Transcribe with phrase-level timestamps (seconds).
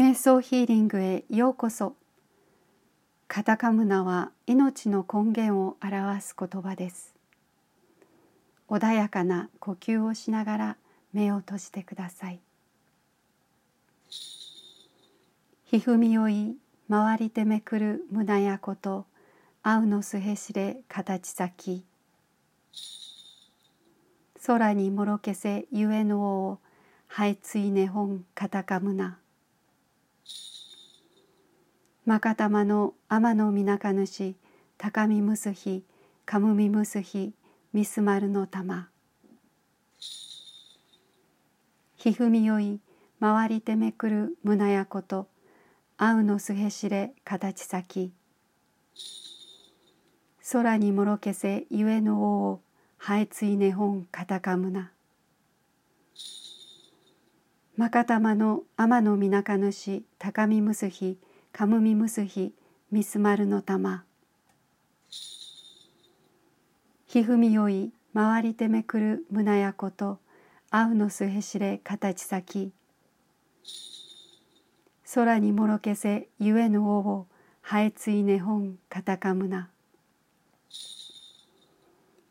[0.00, 1.94] 瞑想ヒーリングへようこそ。
[3.28, 7.14] カタカムナは命の根源を表す言葉です。
[8.70, 10.76] 穏やかな呼吸をしながら
[11.12, 12.40] 目を閉じてください。
[15.66, 16.56] ひふみよい
[16.88, 19.04] 回りてめくる胸やこと
[19.62, 21.84] 青のすへしれ形先。
[24.46, 26.58] 空にもろけせゆえの王
[27.06, 29.19] はいついね本カタカムナ。
[32.10, 34.34] まかたまの天のみなか主
[34.78, 35.84] 高みむすひ
[36.26, 37.34] かむみむすひ
[37.72, 38.88] みすまるの玉
[41.94, 42.80] ひふみよい
[43.20, 45.28] 回りてめくる胸やこと
[45.98, 48.12] あうのすへしれ形先。
[50.50, 52.60] 空にもろけせゆえの王
[52.98, 54.90] はえついね本カタカムナ
[57.76, 61.20] まかたまの天のみなか主高みむすひ
[61.52, 62.54] かむみむすひ
[62.90, 64.04] みすまるの玉。
[67.06, 70.20] ひふみよい回りてめくる胸やこと
[70.70, 72.72] あうのすへしれ形先。
[75.12, 77.26] 空にもろけせゆえのおを
[77.60, 79.70] はえついね本カタカムナ。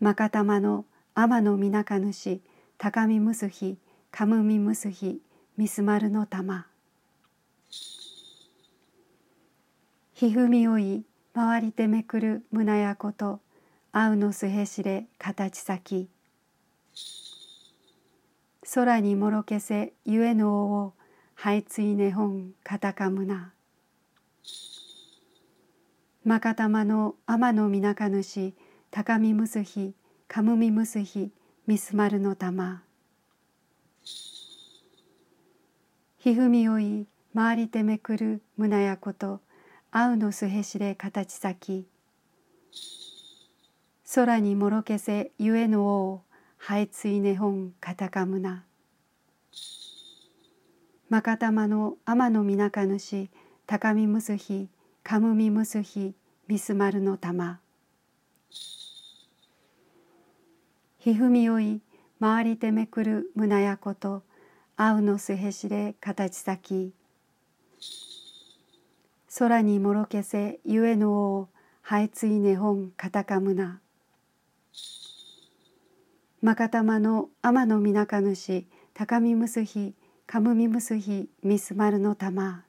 [0.00, 0.84] まかたまの
[1.14, 2.40] 天のみなか主
[2.76, 3.78] 高みむすひ
[4.10, 5.20] かむみむすひ
[5.56, 6.66] みすまるの玉。
[10.14, 11.02] ひふみおい
[11.34, 13.40] 回りてめくる胸やこと
[13.90, 16.08] あうのすへしれ形先。
[18.72, 20.92] 空にもろけせゆえのおを
[21.34, 23.52] はいついね本カタカムナ
[26.24, 28.54] まかたまの天のみなか主
[28.92, 29.94] 高みむすひ
[30.28, 31.32] かむみむすひ
[31.66, 32.84] みすまるの玉。
[36.18, 39.40] ひふみおい回りてめくる胸やこと
[39.96, 41.86] あうのすへしれ形先。
[44.12, 46.22] 空にもろけせゆえの王
[46.56, 48.64] はえついね本カタカムナ
[51.08, 53.28] まかたまの天のみなか主
[53.68, 54.68] 高みむすひ
[55.04, 56.16] かむみむすひ
[56.48, 57.60] みすまるの玉。
[60.98, 61.82] ひふみおい
[62.18, 64.24] 回りてめくる胸やこと
[64.76, 66.92] あうのすへしれ形先。
[69.36, 71.48] 空にもろけせゆえの王
[71.82, 73.80] はえついね本カタカムナ。
[76.40, 79.96] まかたまの天のみなか主高みむすひ
[80.28, 82.62] かむみむすひみすまるの玉。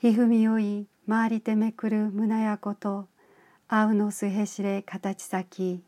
[0.00, 3.08] ひふみおい回りてめくる胸やこと
[3.68, 5.82] あうのすへしれ形先。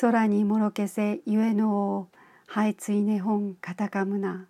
[0.00, 2.08] 空にもろけせゆえの王
[2.46, 4.46] はえついね本カタカムナ。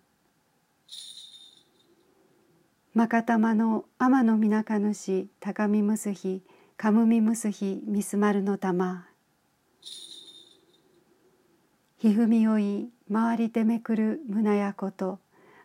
[2.93, 6.43] まかたまの天のみなか主高みむすひ
[6.75, 9.07] かむみむすひみすまるの玉
[11.97, 15.19] ひふみおい回りてめくる胸やこと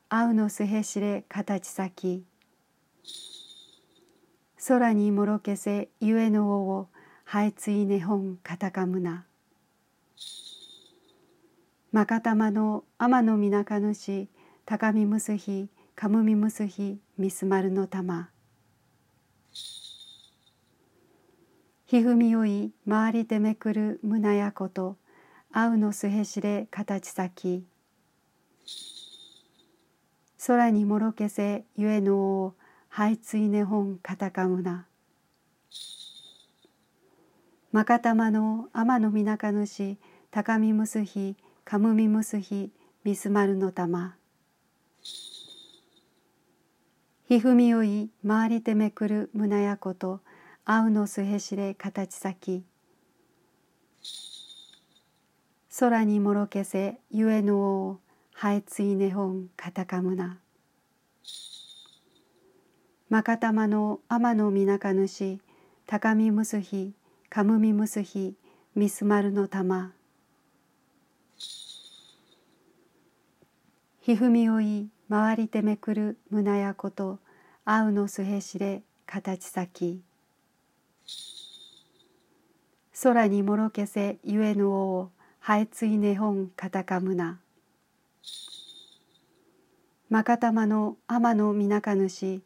[0.09, 2.22] あうのすへしれ形先
[4.69, 6.88] 空にもろけせゆえのおを
[7.25, 9.25] はえついね本カタカムナ
[11.91, 14.28] まかたまの天のみなか主
[14.65, 18.29] 高みむすひかむみむすひみすまるの玉。
[21.87, 24.99] ひふみおい回りてめくる胸やこと。
[25.53, 27.65] あうのすへしれ形先。
[30.47, 32.55] 空にもろけせゆえのお
[32.91, 34.87] はいついね本カタカムナ
[37.73, 39.97] まかたまの天のみなか主
[40.31, 42.71] 高みむすひかむみむすひ
[43.03, 44.15] みすまるの玉。
[47.28, 50.20] ひふみおい回りてめくる胸やこと
[50.64, 52.64] あうのすへしれ形先。
[55.76, 58.01] 空にもろけせゆえの王
[58.33, 60.39] はえついね本カタカムナ。
[63.09, 65.41] まかたまの天のみなか主
[65.89, 66.95] 高みむすひ
[67.28, 68.36] かむみむすひ
[68.77, 69.91] みすまるの玉
[74.01, 77.18] ひふみおい回りてめくる胸やこと
[77.64, 80.03] あうのすへしれ形先。
[83.03, 85.10] 空にもろけせゆえの王
[85.41, 87.38] はえついね本カタカムナ
[90.08, 92.41] まかたまの天のみなか主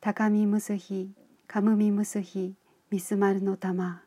[0.00, 1.10] 高みむすひ
[1.46, 2.54] かむみむすひ
[2.90, 4.02] みすまるの玉。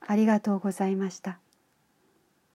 [0.00, 1.38] ありがとうございました。